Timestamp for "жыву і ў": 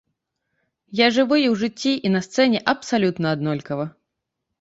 1.17-1.55